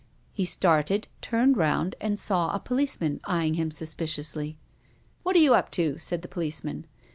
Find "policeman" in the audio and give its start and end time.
2.59-3.19, 6.27-6.87